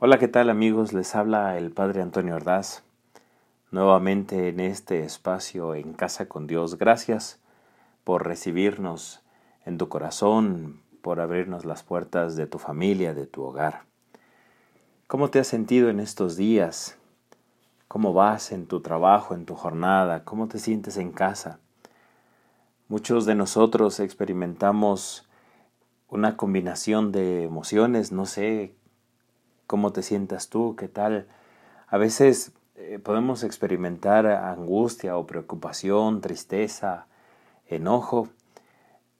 Hola, 0.00 0.20
¿qué 0.20 0.28
tal 0.28 0.48
amigos? 0.48 0.92
Les 0.92 1.16
habla 1.16 1.58
el 1.58 1.72
Padre 1.72 2.02
Antonio 2.02 2.36
Ordaz, 2.36 2.84
nuevamente 3.72 4.46
en 4.48 4.60
este 4.60 5.02
espacio 5.02 5.74
en 5.74 5.92
Casa 5.92 6.28
con 6.28 6.46
Dios. 6.46 6.78
Gracias 6.78 7.40
por 8.04 8.24
recibirnos 8.24 9.24
en 9.66 9.76
tu 9.76 9.88
corazón, 9.88 10.82
por 11.02 11.18
abrirnos 11.18 11.64
las 11.64 11.82
puertas 11.82 12.36
de 12.36 12.46
tu 12.46 12.60
familia, 12.60 13.12
de 13.12 13.26
tu 13.26 13.42
hogar. 13.42 13.86
¿Cómo 15.08 15.30
te 15.30 15.40
has 15.40 15.48
sentido 15.48 15.88
en 15.88 15.98
estos 15.98 16.36
días? 16.36 16.96
¿Cómo 17.88 18.12
vas 18.12 18.52
en 18.52 18.66
tu 18.66 18.78
trabajo, 18.78 19.34
en 19.34 19.46
tu 19.46 19.56
jornada? 19.56 20.22
¿Cómo 20.22 20.46
te 20.46 20.60
sientes 20.60 20.96
en 20.96 21.10
casa? 21.10 21.58
Muchos 22.86 23.26
de 23.26 23.34
nosotros 23.34 23.98
experimentamos 23.98 25.28
una 26.08 26.36
combinación 26.36 27.10
de 27.10 27.42
emociones, 27.42 28.12
no 28.12 28.26
sé 28.26 28.77
cómo 29.68 29.92
te 29.92 30.02
sientas 30.02 30.48
tú, 30.48 30.74
qué 30.76 30.88
tal. 30.88 31.28
A 31.86 31.98
veces 31.98 32.52
eh, 32.74 32.98
podemos 32.98 33.44
experimentar 33.44 34.26
angustia 34.26 35.16
o 35.16 35.26
preocupación, 35.26 36.22
tristeza, 36.22 37.06
enojo, 37.66 38.28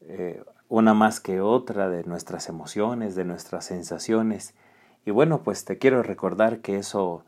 eh, 0.01 0.43
una 0.69 0.95
más 0.95 1.21
que 1.21 1.43
otra 1.43 1.91
de 1.91 2.02
nuestras 2.05 2.48
emociones, 2.48 3.15
de 3.15 3.24
nuestras 3.24 3.66
sensaciones. 3.66 4.55
Y 5.05 5.11
bueno, 5.11 5.43
pues 5.43 5.66
te 5.66 5.77
quiero 5.77 6.02
recordar 6.02 6.60
que 6.60 6.79
eso 6.79 7.24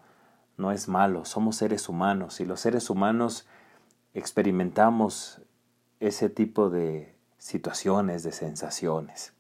no 0.56 0.72
es 0.72 0.88
malo, 0.88 1.26
somos 1.26 1.56
seres 1.56 1.90
humanos 1.90 2.40
y 2.40 2.46
los 2.46 2.60
seres 2.60 2.88
humanos 2.88 3.46
experimentamos 4.14 5.42
ese 6.00 6.30
tipo 6.30 6.70
de 6.70 7.14
situaciones, 7.36 8.22
de 8.22 8.32
sensaciones. 8.32 9.34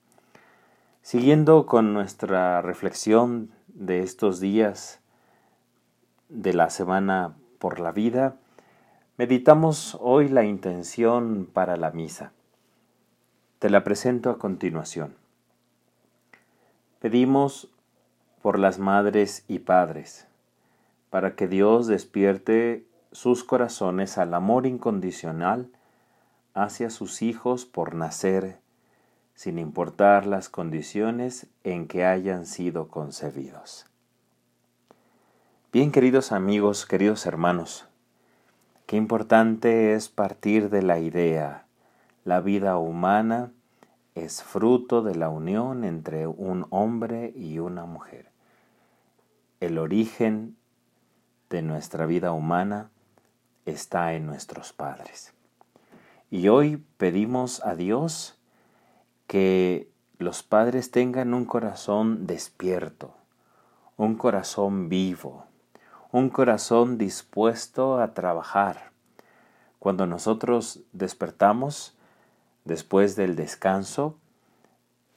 Siguiendo 1.02 1.64
con 1.64 1.94
nuestra 1.94 2.60
reflexión 2.60 3.52
de 3.80 4.00
estos 4.00 4.40
días 4.40 5.00
de 6.28 6.52
la 6.52 6.68
semana 6.68 7.34
por 7.58 7.80
la 7.80 7.92
vida, 7.92 8.36
meditamos 9.16 9.96
hoy 10.02 10.28
la 10.28 10.44
intención 10.44 11.48
para 11.50 11.78
la 11.78 11.90
misa. 11.90 12.32
Te 13.58 13.70
la 13.70 13.82
presento 13.82 14.28
a 14.28 14.38
continuación. 14.38 15.16
Pedimos 17.00 17.72
por 18.42 18.58
las 18.58 18.78
madres 18.78 19.46
y 19.48 19.60
padres, 19.60 20.28
para 21.08 21.34
que 21.34 21.48
Dios 21.48 21.86
despierte 21.86 22.86
sus 23.12 23.44
corazones 23.44 24.18
al 24.18 24.34
amor 24.34 24.66
incondicional 24.66 25.70
hacia 26.52 26.90
sus 26.90 27.22
hijos 27.22 27.64
por 27.64 27.94
nacer, 27.94 28.58
sin 29.40 29.58
importar 29.58 30.26
las 30.26 30.50
condiciones 30.50 31.46
en 31.64 31.88
que 31.88 32.04
hayan 32.04 32.44
sido 32.44 32.88
concebidos. 32.88 33.86
Bien 35.72 35.92
queridos 35.92 36.30
amigos, 36.30 36.84
queridos 36.84 37.24
hermanos, 37.24 37.88
qué 38.84 38.98
importante 38.98 39.94
es 39.94 40.10
partir 40.10 40.68
de 40.68 40.82
la 40.82 40.98
idea, 40.98 41.64
la 42.22 42.42
vida 42.42 42.76
humana 42.76 43.50
es 44.14 44.42
fruto 44.42 45.00
de 45.00 45.14
la 45.14 45.30
unión 45.30 45.84
entre 45.84 46.26
un 46.26 46.66
hombre 46.68 47.32
y 47.34 47.60
una 47.60 47.86
mujer. 47.86 48.28
El 49.60 49.78
origen 49.78 50.54
de 51.48 51.62
nuestra 51.62 52.04
vida 52.04 52.32
humana 52.32 52.90
está 53.64 54.12
en 54.12 54.26
nuestros 54.26 54.74
padres. 54.74 55.32
Y 56.30 56.48
hoy 56.48 56.84
pedimos 56.98 57.64
a 57.64 57.74
Dios 57.74 58.36
que 59.30 59.88
los 60.18 60.42
padres 60.42 60.90
tengan 60.90 61.34
un 61.34 61.44
corazón 61.44 62.26
despierto, 62.26 63.14
un 63.96 64.16
corazón 64.16 64.88
vivo, 64.88 65.44
un 66.10 66.30
corazón 66.30 66.98
dispuesto 66.98 68.00
a 68.00 68.12
trabajar. 68.12 68.90
Cuando 69.78 70.04
nosotros 70.04 70.80
despertamos, 70.90 71.96
después 72.64 73.14
del 73.14 73.36
descanso, 73.36 74.18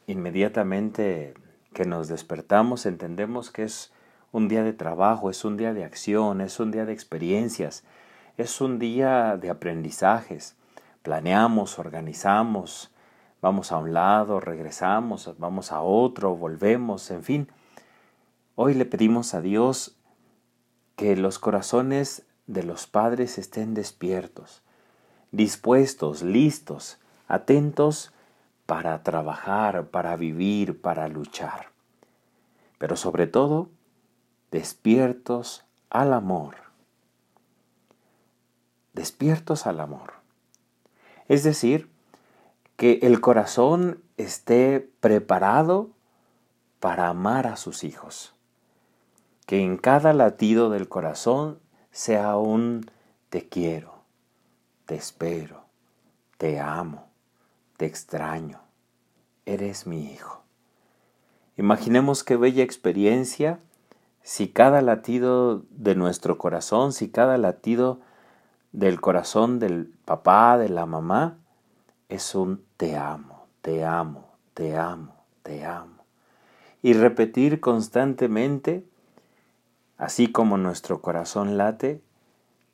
inmediatamente 0.05 1.33
que 1.73 1.85
nos 1.85 2.07
despertamos 2.07 2.85
entendemos 2.85 3.49
que 3.49 3.63
es 3.63 3.91
un 4.31 4.47
día 4.47 4.61
de 4.61 4.73
trabajo, 4.73 5.31
es 5.31 5.43
un 5.43 5.57
día 5.57 5.73
de 5.73 5.85
acción, 5.85 6.39
es 6.39 6.59
un 6.59 6.69
día 6.69 6.85
de 6.85 6.93
experiencias, 6.93 7.83
es 8.37 8.61
un 8.61 8.77
día 8.77 9.37
de 9.37 9.49
aprendizajes 9.49 10.55
planeamos, 11.01 11.77
organizamos, 11.79 12.92
vamos 13.43 13.73
a 13.73 13.77
un 13.77 13.93
lado, 13.93 14.39
regresamos, 14.39 15.35
vamos 15.37 15.73
a 15.73 15.81
otro, 15.81 16.33
volvemos, 16.33 17.11
en 17.11 17.23
fin. 17.23 17.49
Hoy 18.55 18.73
le 18.73 18.85
pedimos 18.85 19.33
a 19.33 19.41
Dios 19.41 19.97
que 20.95 21.17
los 21.17 21.39
corazones 21.39 22.25
de 22.47 22.63
los 22.63 22.87
padres 22.87 23.37
estén 23.37 23.73
despiertos, 23.73 24.63
dispuestos, 25.33 26.21
listos, 26.23 26.99
atentos 27.27 28.13
para 28.65 29.03
trabajar, 29.03 29.87
para 29.87 30.15
vivir, 30.15 30.81
para 30.81 31.09
luchar. 31.09 31.67
Pero 32.77 32.95
sobre 32.95 33.27
todo, 33.27 33.69
despiertos 34.51 35.65
al 35.89 36.13
amor. 36.13 36.55
Despiertos 38.93 39.67
al 39.67 39.81
amor. 39.81 40.13
Es 41.27 41.43
decir, 41.43 41.92
que 42.75 42.99
el 43.03 43.21
corazón 43.21 44.01
esté 44.17 44.89
preparado 44.99 45.91
para 46.79 47.07
amar 47.07 47.47
a 47.47 47.55
sus 47.55 47.83
hijos. 47.83 48.33
Que 49.45 49.61
en 49.61 49.77
cada 49.77 50.13
latido 50.13 50.69
del 50.69 50.87
corazón 50.87 51.59
sea 51.91 52.37
un 52.37 52.89
te 53.29 53.47
quiero, 53.47 53.93
te 54.85 54.95
espero, 54.95 55.65
te 56.37 56.59
amo, 56.59 57.07
te 57.77 57.85
extraño, 57.85 58.61
eres 59.45 59.87
mi 59.87 60.11
hijo. 60.11 60.43
Imaginemos 61.57 62.23
qué 62.23 62.35
bella 62.35 62.63
experiencia 62.63 63.59
si 64.23 64.47
cada 64.47 64.81
latido 64.81 65.63
de 65.69 65.95
nuestro 65.95 66.37
corazón, 66.37 66.93
si 66.93 67.09
cada 67.09 67.37
latido 67.37 67.99
del 68.71 69.01
corazón 69.01 69.59
del 69.59 69.93
papá, 70.05 70.57
de 70.57 70.69
la 70.69 70.85
mamá, 70.85 71.37
es 72.09 72.35
un 72.35 72.65
te 72.77 72.95
amo, 72.95 73.47
te 73.61 73.83
amo, 73.83 74.29
te 74.53 74.77
amo, 74.77 75.15
te 75.43 75.65
amo. 75.65 76.03
Y 76.81 76.93
repetir 76.93 77.59
constantemente, 77.59 78.85
así 79.97 80.31
como 80.31 80.57
nuestro 80.57 81.01
corazón 81.01 81.57
late, 81.57 82.01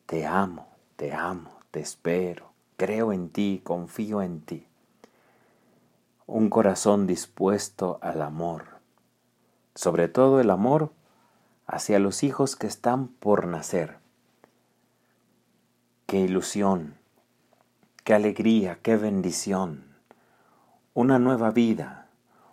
te 0.05 0.25
amo, 0.25 0.67
te 0.95 1.13
amo, 1.13 1.51
te 1.71 1.79
espero, 1.79 2.51
creo 2.77 3.13
en 3.13 3.29
ti, 3.29 3.61
confío 3.63 4.21
en 4.21 4.41
ti. 4.41 4.67
Un 6.25 6.49
corazón 6.49 7.07
dispuesto 7.07 7.99
al 8.01 8.21
amor, 8.21 8.65
sobre 9.75 10.07
todo 10.07 10.39
el 10.39 10.49
amor 10.49 10.91
hacia 11.67 11.99
los 11.99 12.23
hijos 12.23 12.55
que 12.55 12.67
están 12.67 13.07
por 13.07 13.45
nacer 13.47 13.99
Qué 16.09 16.17
ilusión, 16.17 16.95
qué 18.09 18.15
alegría, 18.15 18.79
qué 18.81 18.97
bendición. 18.97 19.83
Una 20.95 21.19
nueva 21.19 21.51
vida, 21.51 22.07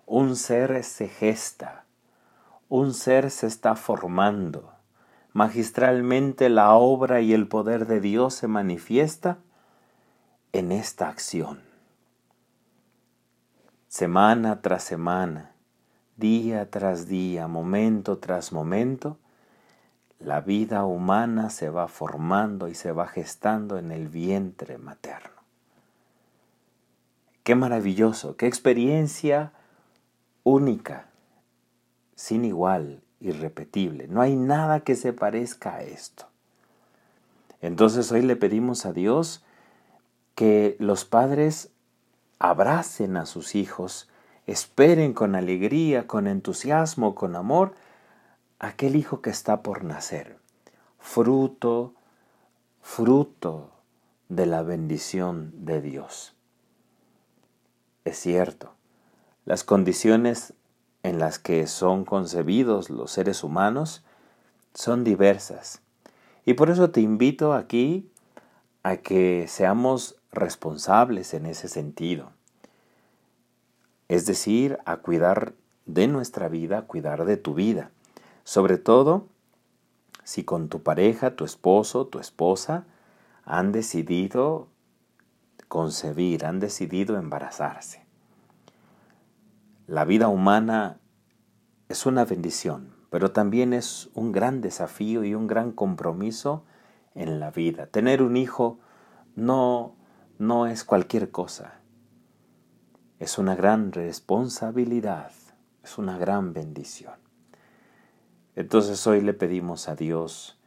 un 0.04 0.36
ser 0.36 0.84
se 0.84 1.08
gesta, 1.08 1.86
un 2.68 2.92
ser 2.92 3.30
se 3.30 3.46
está 3.46 3.74
formando. 3.74 4.74
Magistralmente 5.32 6.50
la 6.50 6.74
obra 6.74 7.22
y 7.22 7.32
el 7.32 7.48
poder 7.48 7.86
de 7.86 8.02
Dios 8.02 8.34
se 8.34 8.48
manifiesta 8.48 9.38
en 10.52 10.72
esta 10.72 11.08
acción. 11.08 11.62
Semana 13.88 14.60
tras 14.60 14.84
semana, 14.84 15.52
día 16.18 16.70
tras 16.70 17.08
día, 17.08 17.48
momento 17.48 18.18
tras 18.18 18.52
momento, 18.52 19.16
la 20.18 20.42
vida 20.42 20.84
humana 20.84 21.48
se 21.48 21.70
va 21.70 21.88
formando 21.88 22.68
y 22.68 22.74
se 22.74 22.92
va 22.92 23.06
gestando 23.06 23.78
en 23.78 23.91
el 23.91 24.09
vientre 24.09 24.76
materno. 24.76 25.35
Qué 27.47 27.54
maravilloso, 27.54 28.37
qué 28.37 28.48
experiencia 28.48 29.53
única, 30.43 31.07
sin 32.16 32.45
igual, 32.45 33.04
irrepetible. 33.21 34.09
No 34.09 34.21
hay 34.21 34.34
nada 34.34 34.81
que 34.81 34.97
se 34.97 35.13
parezca 35.13 35.77
a 35.77 35.83
esto. 35.83 36.27
Entonces 37.60 38.10
hoy 38.10 38.22
le 38.22 38.34
pedimos 38.34 38.84
a 38.84 38.93
Dios 38.93 39.45
que 40.34 40.75
los 40.81 41.04
padres 41.04 41.71
abracen 42.41 43.16
a 43.16 43.27
sus 43.27 43.54
hijos, 43.54 44.09
esperen 44.48 45.13
con 45.13 45.37
alegría, 45.37 46.09
con 46.09 46.27
entusiasmo, 46.27 47.15
con 47.15 47.37
amor, 47.37 47.75
aquel 48.59 48.97
hijo 48.97 49.22
que 49.22 49.31
está 49.31 49.63
por 49.63 49.84
nacer, 49.84 50.37
fruto, 50.98 51.95
fruto 52.83 53.71
de 54.28 54.47
la 54.47 54.65
bendición 54.65 55.53
de 55.65 55.81
Dios. 55.81 56.35
Es 58.06 58.18
cierto, 58.18 58.70
las 59.47 59.64
condiciones 59.64 60.53
en 61.03 61.18
las 61.18 61.41
que 61.41 61.66
son 61.66 62.04
concebidos 62.04 62.88
los 62.88 63.10
seres 63.10 63.42
humanos 63.42 64.04
son 64.74 65.03
diversas. 65.03 65.82
Y 66.44 66.54
por 66.54 66.70
eso 66.70 66.91
te 66.91 67.00
invito 67.00 67.53
aquí 67.53 68.08
a 68.84 68.98
que 68.98 69.47
seamos 69.48 70.14
responsables 70.30 71.34
en 71.34 71.47
ese 71.47 71.66
sentido. 71.66 72.30
Es 74.06 74.24
decir, 74.24 74.78
a 74.84 74.98
cuidar 74.98 75.54
de 75.84 76.06
nuestra 76.06 76.48
vida, 76.48 76.78
a 76.78 76.82
cuidar 76.82 77.24
de 77.24 77.36
tu 77.36 77.54
vida. 77.54 77.91
Sobre 78.44 78.78
todo 78.78 79.26
si 80.22 80.44
con 80.44 80.68
tu 80.68 80.84
pareja, 80.84 81.34
tu 81.34 81.44
esposo, 81.44 82.06
tu 82.06 82.20
esposa 82.20 82.86
han 83.44 83.72
decidido 83.72 84.68
concebir, 85.68 86.45
han 86.45 86.60
decidido 86.60 87.16
embarazarse. 87.16 88.07
La 89.86 90.04
vida 90.04 90.28
humana 90.28 90.98
es 91.89 92.07
una 92.07 92.24
bendición, 92.24 92.95
pero 93.10 93.33
también 93.33 93.72
es 93.72 94.10
un 94.15 94.33
gran 94.33 94.60
desafío 94.60 95.24
y 95.24 95.34
un 95.34 95.47
gran 95.47 95.72
compromiso 95.72 96.65
en 97.15 97.41
la 97.41 97.51
vida. 97.51 97.86
Tener 97.86 98.22
un 98.22 98.36
hijo 98.36 98.78
no, 99.34 99.95
no 100.39 100.66
es 100.66 100.84
cualquier 100.84 101.30
cosa. 101.30 101.80
Es 103.19 103.39
una 103.39 103.54
gran 103.54 103.92
responsabilidad, 103.92 105.33
es 105.83 105.98
una 105.98 106.19
gran 106.19 106.53
bendición. 106.53 107.15
Entonces 108.57 109.07
hoy 109.07 109.21
le 109.21 109.34
pedimos 109.34 109.89
a 109.89 109.95
Dios 109.95 110.59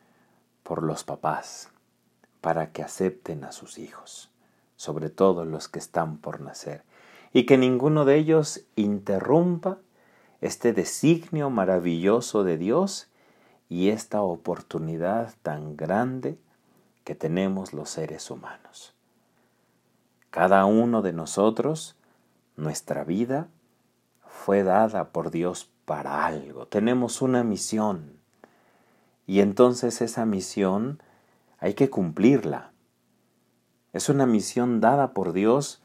por 0.63 0.83
los 0.83 1.03
papás, 1.03 1.71
para 2.41 2.71
que 2.71 2.83
acepten 2.83 3.43
a 3.43 3.51
sus 3.51 3.79
hijos, 3.79 4.31
sobre 4.79 5.09
todo 5.09 5.43
los 5.43 5.67
que 5.67 5.77
están 5.77 6.19
por 6.19 6.39
nacer, 6.39 6.83
y 7.33 7.45
que 7.45 7.57
ninguno 7.57 8.05
de 8.05 8.15
ellos 8.15 8.61
interrumpa 8.77 9.79
este 10.39 10.71
designio 10.71 11.49
maravilloso 11.49 12.45
de 12.45 12.57
Dios 12.57 13.09
y 13.67 13.89
esta 13.89 14.21
oportunidad 14.21 15.33
tan 15.43 15.75
grande 15.75 16.39
que 17.03 17.13
tenemos 17.13 17.73
los 17.73 17.89
seres 17.89 18.31
humanos. 18.31 18.95
Cada 20.29 20.63
uno 20.63 21.01
de 21.01 21.11
nosotros, 21.11 21.97
nuestra 22.55 23.03
vida, 23.03 23.49
fue 24.25 24.63
dada 24.63 25.09
por 25.09 25.29
Dios 25.29 25.69
para 25.83 26.25
algo. 26.25 26.67
Tenemos 26.67 27.21
una 27.21 27.43
misión. 27.43 28.13
Y 29.27 29.41
entonces 29.41 30.01
esa 30.01 30.25
misión 30.25 31.03
hay 31.57 31.73
que 31.73 31.89
cumplirla. 31.89 32.71
Es 33.93 34.09
una 34.09 34.25
misión 34.25 34.81
dada 34.81 35.13
por 35.13 35.33
Dios 35.33 35.81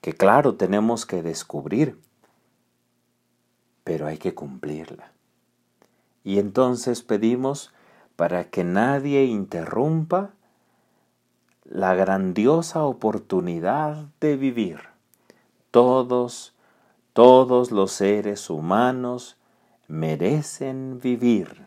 que 0.00 0.12
claro 0.12 0.54
tenemos 0.54 1.06
que 1.06 1.22
descubrir, 1.22 1.98
pero 3.84 4.06
hay 4.06 4.18
que 4.18 4.34
cumplirla. 4.34 5.12
Y 6.22 6.38
entonces 6.38 7.02
pedimos 7.02 7.72
para 8.16 8.44
que 8.50 8.64
nadie 8.64 9.24
interrumpa 9.24 10.30
la 11.64 11.94
grandiosa 11.94 12.84
oportunidad 12.84 14.06
de 14.20 14.36
vivir. 14.36 14.80
Todos, 15.70 16.54
todos 17.12 17.70
los 17.72 17.92
seres 17.92 18.50
humanos 18.50 19.36
merecen 19.86 21.00
vivir, 21.00 21.66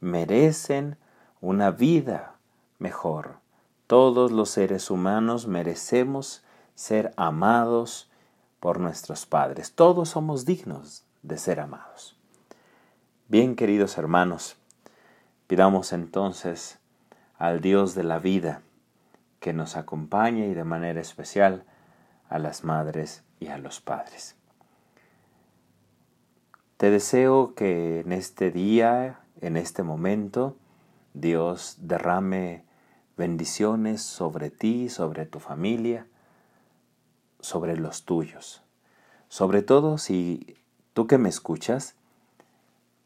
merecen 0.00 0.96
una 1.40 1.70
vida 1.70 2.36
mejor. 2.78 3.45
Todos 3.86 4.32
los 4.32 4.50
seres 4.50 4.90
humanos 4.90 5.46
merecemos 5.46 6.42
ser 6.74 7.12
amados 7.16 8.10
por 8.58 8.80
nuestros 8.80 9.26
padres. 9.26 9.72
Todos 9.72 10.08
somos 10.08 10.44
dignos 10.44 11.04
de 11.22 11.38
ser 11.38 11.60
amados. 11.60 12.16
Bien, 13.28 13.54
queridos 13.54 13.96
hermanos, 13.96 14.56
pidamos 15.46 15.92
entonces 15.92 16.78
al 17.38 17.60
Dios 17.60 17.94
de 17.94 18.02
la 18.02 18.18
vida 18.18 18.62
que 19.38 19.52
nos 19.52 19.76
acompañe 19.76 20.48
y 20.48 20.54
de 20.54 20.64
manera 20.64 21.00
especial 21.00 21.64
a 22.28 22.40
las 22.40 22.64
madres 22.64 23.22
y 23.38 23.48
a 23.48 23.58
los 23.58 23.80
padres. 23.80 24.34
Te 26.76 26.90
deseo 26.90 27.54
que 27.54 28.00
en 28.00 28.10
este 28.12 28.50
día, 28.50 29.20
en 29.40 29.56
este 29.56 29.82
momento, 29.82 30.56
Dios 31.14 31.76
derrame 31.80 32.65
bendiciones 33.16 34.02
sobre 34.02 34.50
ti, 34.50 34.88
sobre 34.88 35.26
tu 35.26 35.40
familia, 35.40 36.06
sobre 37.40 37.76
los 37.76 38.04
tuyos. 38.04 38.62
Sobre 39.28 39.62
todo 39.62 39.98
si 39.98 40.56
tú 40.92 41.06
que 41.06 41.18
me 41.18 41.28
escuchas 41.28 41.94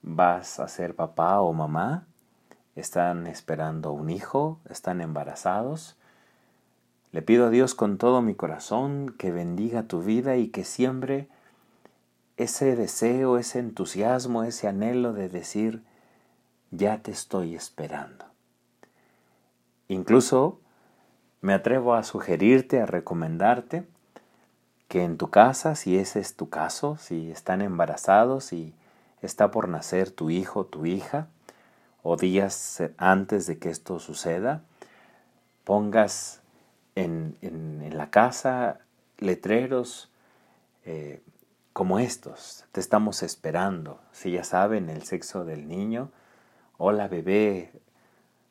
vas 0.03 0.61
a 0.61 0.69
ser 0.69 0.95
papá 0.95 1.41
o 1.41 1.53
mamá, 1.53 2.07
están 2.77 3.27
esperando 3.27 3.93
un 3.93 4.11
hijo, 4.11 4.61
están 4.69 5.01
embarazados. 5.01 5.97
Le 7.13 7.23
pido 7.23 7.47
a 7.47 7.51
Dios 7.51 7.75
con 7.75 7.99
todo 7.99 8.23
mi 8.23 8.35
corazón 8.35 9.15
que 9.19 9.33
bendiga 9.33 9.85
tu 9.85 10.03
vida 10.03 10.37
y 10.37 10.49
que 10.49 10.65
siempre 10.65 11.29
ese 12.37 12.77
deseo, 12.77 13.37
ese 13.37 13.59
entusiasmo, 13.59 14.45
ese 14.45 14.69
anhelo 14.69 15.13
de 15.13 15.29
decir, 15.29 15.83
ya 16.71 17.03
te 17.03 17.11
estoy 17.11 17.55
esperando. 17.55 18.30
Incluso 19.91 20.61
me 21.41 21.53
atrevo 21.53 21.95
a 21.95 22.05
sugerirte, 22.05 22.81
a 22.81 22.87
recomendarte 22.87 23.89
que 24.87 25.03
en 25.03 25.19
tu 25.19 25.31
casa, 25.31 25.75
si 25.75 25.99
ese 25.99 26.21
es 26.21 26.37
tu 26.37 26.49
caso, 26.49 26.97
si 26.97 27.33
están 27.33 27.61
embarazados 27.61 28.53
y 28.53 28.73
está 29.21 29.51
por 29.51 29.69
nacer 29.69 30.13
tu 30.13 30.31
hijo, 30.31 30.65
tu 30.65 30.87
hija, 30.87 31.27
o 32.05 32.17
días 32.17 32.85
antes 32.99 33.49
de 33.49 33.59
que 33.59 33.69
esto 33.69 33.99
suceda, 33.99 34.63
pongas 35.65 36.41
en, 36.95 37.37
la 37.93 38.11
casa 38.11 38.79
letreros 39.19 40.09
eh, 40.85 41.21
como 41.73 41.99
estos. 41.99 42.65
Te 42.71 42.79
estamos 42.79 43.25
esperando. 43.25 44.01
Si 44.13 44.31
ya 44.31 44.45
saben 44.45 44.89
el 44.89 45.03
sexo 45.03 45.45
del 45.45 45.67
niño, 45.67 46.13
Hola 46.79 47.09
bebé, 47.09 47.73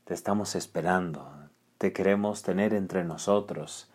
te 0.10 0.16
estamos 0.16 0.56
esperando, 0.56 1.32
te 1.78 1.94
queremos 1.94 2.42
tener 2.42 2.74
entre 2.74 3.04
nosotros. 3.04 3.92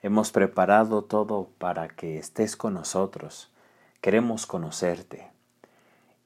Hemos 0.00 0.32
preparado 0.32 1.04
todo 1.04 1.50
para 1.58 1.88
que 1.88 2.16
estés 2.16 2.56
con 2.56 2.72
nosotros. 2.72 3.52
Queremos 4.00 4.46
conocerte 4.46 5.30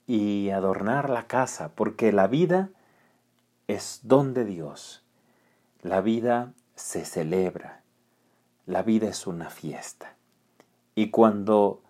y 0.06 0.50
adornar 0.50 1.10
la 1.10 1.26
casa, 1.26 1.72
porque 1.74 2.12
la 2.12 2.28
vida 2.28 2.70
es 3.66 4.02
don 4.04 4.34
de 4.34 4.44
Dios. 4.44 5.04
La 5.82 6.00
vida 6.00 6.52
se 6.76 7.04
celebra. 7.04 7.82
La 8.66 8.84
vida 8.84 9.08
es 9.08 9.26
una 9.26 9.50
fiesta. 9.50 10.14
Y 10.94 11.10
cuando 11.10 11.82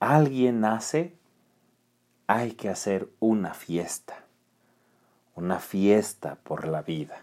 alguien 0.00 0.60
nace, 0.60 1.18
hay 2.26 2.52
que 2.52 2.70
hacer 2.70 3.10
una 3.20 3.52
fiesta 3.52 4.21
una 5.34 5.58
fiesta 5.58 6.36
por 6.42 6.66
la 6.66 6.82
vida. 6.82 7.22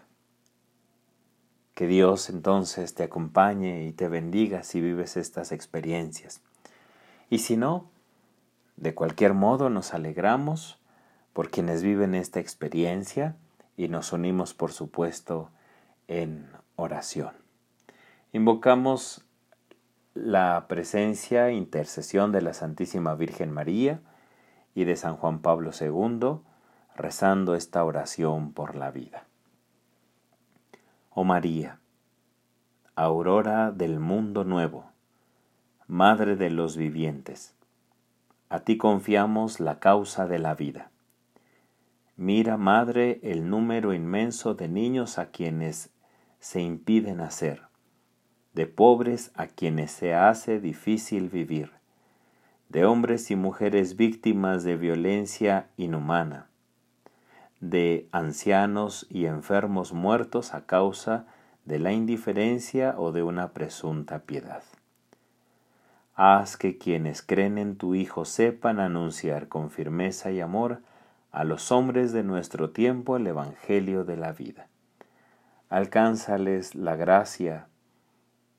Que 1.74 1.86
Dios 1.86 2.28
entonces 2.28 2.94
te 2.94 3.04
acompañe 3.04 3.84
y 3.84 3.92
te 3.92 4.08
bendiga 4.08 4.62
si 4.62 4.80
vives 4.80 5.16
estas 5.16 5.52
experiencias. 5.52 6.42
Y 7.30 7.38
si 7.38 7.56
no, 7.56 7.90
de 8.76 8.94
cualquier 8.94 9.34
modo 9.34 9.70
nos 9.70 9.94
alegramos 9.94 10.78
por 11.32 11.50
quienes 11.50 11.82
viven 11.82 12.14
esta 12.14 12.40
experiencia 12.40 13.36
y 13.76 13.88
nos 13.88 14.12
unimos, 14.12 14.52
por 14.52 14.72
supuesto, 14.72 15.50
en 16.08 16.50
oración. 16.76 17.32
Invocamos 18.32 19.24
la 20.14 20.66
presencia 20.68 21.48
e 21.48 21.54
intercesión 21.54 22.32
de 22.32 22.42
la 22.42 22.52
Santísima 22.52 23.14
Virgen 23.14 23.52
María 23.52 24.00
y 24.74 24.84
de 24.84 24.96
San 24.96 25.16
Juan 25.16 25.40
Pablo 25.40 25.70
II, 25.78 26.40
rezando 27.00 27.54
esta 27.54 27.82
oración 27.84 28.52
por 28.52 28.76
la 28.76 28.90
vida. 28.90 29.24
Oh 31.10 31.24
María, 31.24 31.80
aurora 32.94 33.72
del 33.72 33.98
mundo 33.98 34.44
nuevo, 34.44 34.90
Madre 35.86 36.36
de 36.36 36.50
los 36.50 36.76
vivientes, 36.76 37.56
a 38.48 38.60
ti 38.60 38.76
confiamos 38.76 39.58
la 39.58 39.80
causa 39.80 40.26
de 40.28 40.38
la 40.38 40.54
vida. 40.54 40.90
Mira, 42.16 42.56
Madre, 42.56 43.18
el 43.22 43.48
número 43.48 43.92
inmenso 43.92 44.54
de 44.54 44.68
niños 44.68 45.18
a 45.18 45.30
quienes 45.30 45.90
se 46.38 46.60
impide 46.60 47.14
nacer, 47.14 47.62
de 48.52 48.66
pobres 48.66 49.32
a 49.34 49.46
quienes 49.46 49.90
se 49.90 50.14
hace 50.14 50.60
difícil 50.60 51.28
vivir, 51.28 51.72
de 52.68 52.84
hombres 52.84 53.30
y 53.30 53.36
mujeres 53.36 53.96
víctimas 53.96 54.62
de 54.62 54.76
violencia 54.76 55.70
inhumana, 55.76 56.49
de 57.60 58.08
ancianos 58.10 59.06
y 59.10 59.26
enfermos 59.26 59.92
muertos 59.92 60.54
a 60.54 60.66
causa 60.66 61.26
de 61.64 61.78
la 61.78 61.92
indiferencia 61.92 62.94
o 62.98 63.12
de 63.12 63.22
una 63.22 63.52
presunta 63.52 64.20
piedad. 64.20 64.62
Haz 66.14 66.56
que 66.56 66.78
quienes 66.78 67.22
creen 67.22 67.58
en 67.58 67.76
tu 67.76 67.94
Hijo 67.94 68.24
sepan 68.24 68.80
anunciar 68.80 69.48
con 69.48 69.70
firmeza 69.70 70.30
y 70.30 70.40
amor 70.40 70.82
a 71.32 71.44
los 71.44 71.70
hombres 71.70 72.12
de 72.12 72.24
nuestro 72.24 72.70
tiempo 72.70 73.16
el 73.16 73.26
Evangelio 73.26 74.04
de 74.04 74.16
la 74.16 74.32
vida. 74.32 74.68
Alcánzales 75.68 76.74
la 76.74 76.96
gracia 76.96 77.68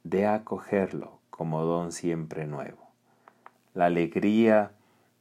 de 0.03 0.25
acogerlo 0.25 1.19
como 1.29 1.63
don 1.63 1.91
siempre 1.91 2.47
nuevo, 2.47 2.91
la 3.73 3.85
alegría 3.85 4.71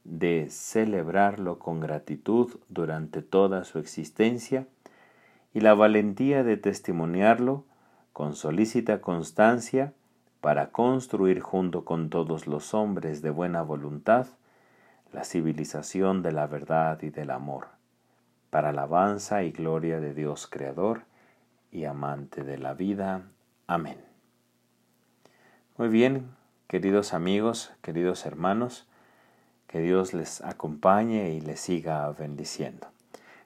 de 0.03 0.47
celebrarlo 0.49 1.59
con 1.59 1.79
gratitud 1.79 2.59
durante 2.69 3.21
toda 3.21 3.63
su 3.63 3.79
existencia 3.79 4.67
y 5.53 5.61
la 5.61 5.73
valentía 5.73 6.43
de 6.43 6.57
testimoniarlo 6.57 7.65
con 8.13 8.35
solícita 8.35 9.01
constancia 9.01 9.93
para 10.41 10.71
construir 10.71 11.39
junto 11.39 11.85
con 11.85 12.09
todos 12.09 12.47
los 12.47 12.73
hombres 12.73 13.21
de 13.21 13.29
buena 13.29 13.61
voluntad 13.61 14.27
la 15.13 15.23
civilización 15.23 16.23
de 16.23 16.31
la 16.31 16.47
verdad 16.47 17.01
y 17.01 17.09
del 17.09 17.31
amor, 17.31 17.67
para 18.49 18.69
alabanza 18.69 19.43
y 19.43 19.51
gloria 19.51 19.99
de 19.99 20.13
Dios 20.13 20.47
Creador 20.47 21.03
y 21.71 21.85
amante 21.85 22.43
de 22.43 22.57
la 22.57 22.73
vida. 22.73 23.23
Amén. 23.67 23.97
Muy 25.77 25.89
bien, 25.89 26.31
queridos 26.67 27.13
amigos, 27.13 27.73
queridos 27.81 28.25
hermanos, 28.25 28.87
que 29.71 29.79
Dios 29.79 30.13
les 30.13 30.41
acompañe 30.41 31.31
y 31.31 31.41
les 31.41 31.61
siga 31.61 32.09
bendiciendo. 32.11 32.87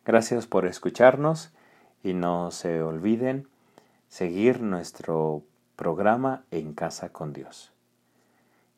Gracias 0.05 0.47
por 0.47 0.65
escucharnos 0.65 1.51
y 2.03 2.13
no 2.13 2.51
se 2.51 2.81
olviden 2.81 3.47
seguir 4.07 4.61
nuestro 4.61 5.43
programa 5.75 6.43
En 6.51 6.73
Casa 6.73 7.09
con 7.09 7.33
Dios. 7.33 7.71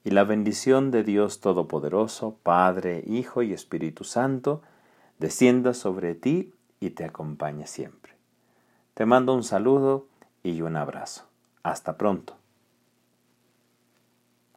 Y 0.04 0.12
la 0.12 0.24
bendición 0.24 0.92
de 0.92 1.04
Dios 1.04 1.42
Todopoderoso, 1.42 2.38
Padre, 2.44 3.04
Hijo 3.06 3.44
y 3.44 3.54
Espíritu 3.54 4.04
Santo, 4.04 4.62
descienda 5.20 5.74
sobre 5.74 6.16
ti 6.16 6.54
y 6.80 6.92
te 6.92 7.06
acompañe 7.06 7.68
siempre. 7.68 8.14
Te 8.94 9.06
mando 9.06 9.34
un 9.34 9.44
saludo 9.44 10.08
y 10.44 10.62
un 10.62 10.76
abrazo. 10.76 11.26
Hasta 11.64 11.98
pronto. 11.98 12.37